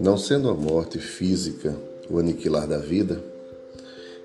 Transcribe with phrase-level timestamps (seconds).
[0.00, 1.74] Não sendo a morte física
[2.08, 3.20] o aniquilar da vida,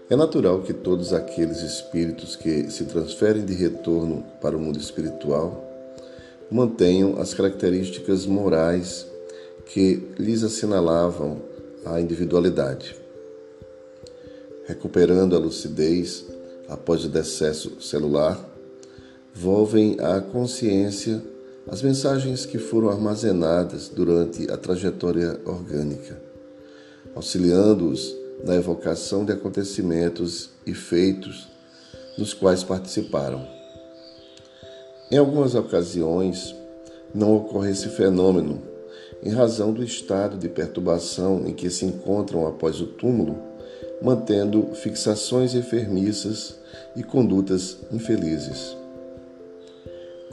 [0.10, 5.64] é natural que todos aqueles espíritos que se transferem de retorno para o mundo espiritual
[6.52, 9.08] mantenham as características morais
[9.66, 11.42] que lhes assinalavam
[11.86, 12.96] a individualidade.
[14.66, 16.26] Recuperando a lucidez
[16.68, 18.53] após o decesso celular,
[19.34, 21.22] volvem à consciência
[21.68, 26.22] as mensagens que foram armazenadas durante a trajetória orgânica,
[27.16, 31.48] auxiliando-os na evocação de acontecimentos e feitos
[32.18, 33.48] nos quais participaram.
[35.10, 36.54] Em algumas ocasiões,
[37.14, 38.62] não ocorre esse fenômeno
[39.24, 43.38] em razão do estado de perturbação em que se encontram após o túmulo,
[44.02, 46.56] mantendo fixações enfermiças
[46.96, 48.83] e condutas infelizes.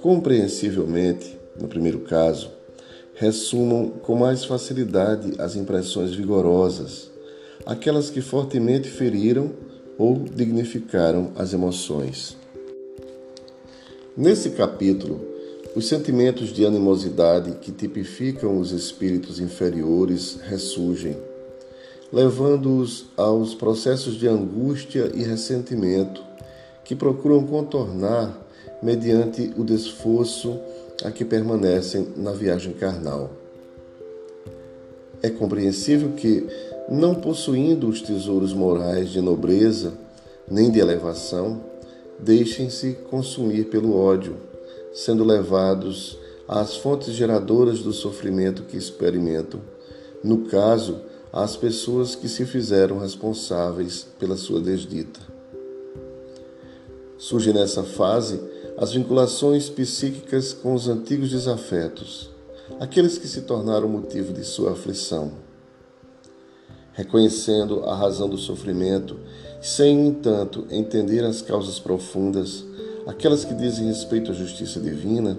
[0.00, 2.50] Compreensivelmente, no primeiro caso,
[3.14, 7.10] ressumam com mais facilidade as impressões vigorosas,
[7.66, 9.50] aquelas que fortemente feriram
[9.98, 12.34] ou dignificaram as emoções.
[14.16, 15.20] Nesse capítulo,
[15.76, 21.16] os sentimentos de animosidade que tipificam os espíritos inferiores ressurgem,
[22.10, 26.24] levando-os aos processos de angústia e ressentimento
[26.82, 28.49] que procuram contornar
[28.82, 30.58] mediante o desforço
[31.04, 33.30] a que permanecem na viagem carnal.
[35.22, 36.46] É compreensível que,
[36.88, 39.92] não possuindo os tesouros morais de nobreza
[40.50, 41.60] nem de elevação,
[42.18, 44.36] deixem-se consumir pelo ódio,
[44.92, 49.60] sendo levados às fontes geradoras do sofrimento que experimentam,
[50.22, 51.00] no caso,
[51.32, 55.20] às pessoas que se fizeram responsáveis pela sua desdita.
[57.16, 58.40] Surge nessa fase
[58.80, 62.30] as vinculações psíquicas com os antigos desafetos,
[62.80, 65.32] aqueles que se tornaram motivo de sua aflição.
[66.94, 69.20] Reconhecendo a razão do sofrimento
[69.60, 72.64] sem, no entanto, entender as causas profundas,
[73.06, 75.36] aquelas que dizem respeito à justiça divina,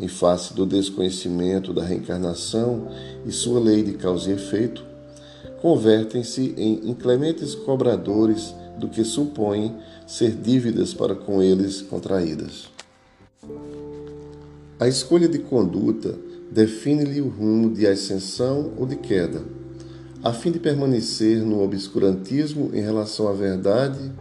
[0.00, 2.88] em face do desconhecimento da reencarnação
[3.26, 4.82] e sua lei de causa e efeito,
[5.60, 12.70] convertem-se em inclementes cobradores do que supõem ser dívidas para com eles contraídas.
[14.78, 16.18] A escolha de conduta
[16.50, 19.42] define-lhe o rumo de ascensão ou de queda
[20.22, 24.12] a fim de permanecer no obscurantismo em relação à verdade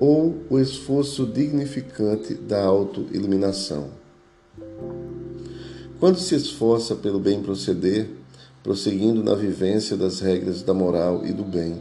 [0.00, 3.88] ou o esforço dignificante da autoiluminação.
[6.00, 8.08] Quando se esforça pelo bem proceder,
[8.62, 11.80] prosseguindo na vivência das regras da moral e do bem,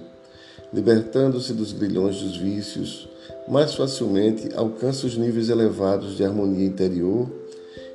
[0.73, 3.07] libertando-se dos grilhões dos vícios,
[3.47, 7.29] mais facilmente alcança os níveis elevados de harmonia interior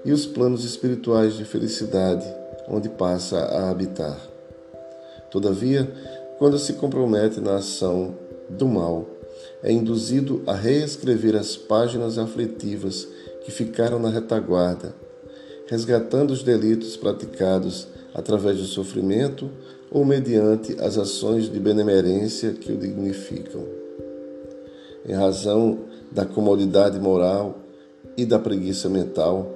[0.05, 2.25] e os planos espirituais de felicidade,
[2.69, 4.19] onde passa a habitar.
[5.31, 5.91] Todavia,
[6.39, 8.15] quando se compromete na ação
[8.49, 9.07] do mal,
[9.63, 13.09] é induzido a reescrever as páginas aflitivas
[13.45, 14.95] que ficaram na retaguarda,
[15.67, 19.49] resgatando os delitos praticados através do sofrimento
[19.93, 23.65] ou mediante as ações de benemerência que o dignificam.
[25.07, 25.79] Em razão
[26.11, 27.61] da comodidade moral
[28.17, 29.55] e da preguiça mental,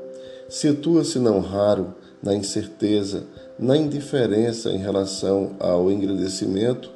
[0.49, 1.93] situa-se não raro
[2.23, 3.25] na incerteza
[3.59, 6.91] na indiferença em relação ao engrandecimento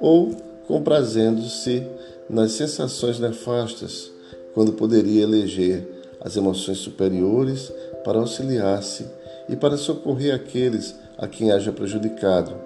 [0.00, 0.34] ou
[0.66, 1.86] comprazendo-se
[2.28, 4.10] nas sensações nefastas,
[4.52, 5.86] quando poderia eleger
[6.20, 7.72] as emoções superiores
[8.04, 9.06] para auxiliar-se
[9.48, 12.56] e para socorrer aqueles a quem haja prejudicado,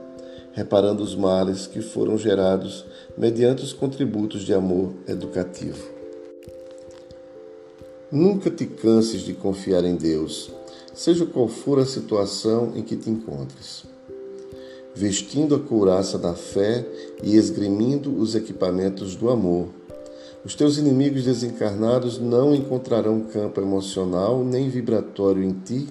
[0.52, 2.84] reparando os males que foram gerados
[3.16, 5.82] mediante os contributos de amor educativo.
[8.10, 10.50] Nunca te canses de confiar em Deus
[10.92, 13.84] seja qual for a situação em que te encontres.
[14.94, 16.84] Vestindo a couraça da fé
[17.22, 19.69] e esgrimindo os equipamentos do amor,
[20.44, 25.87] os teus inimigos desencarnados não encontrarão campo emocional nem vibratório em ti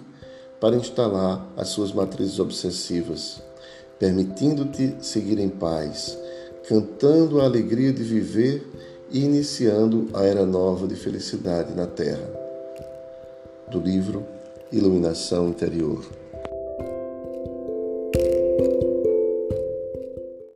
[0.59, 3.41] para instalar as suas matrizes obsessivas,
[3.97, 6.17] permitindo-te seguir em paz,
[6.67, 8.65] cantando a alegria de viver
[9.11, 12.29] e iniciando a era nova de felicidade na terra.
[13.71, 14.25] Do livro
[14.71, 16.05] iluminação interior.